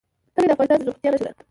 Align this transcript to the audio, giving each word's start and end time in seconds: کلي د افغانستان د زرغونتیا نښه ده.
کلي 0.35 0.47
د 0.47 0.51
افغانستان 0.53 0.77
د 0.77 0.81
زرغونتیا 0.85 1.09
نښه 1.11 1.25
ده. 1.27 1.31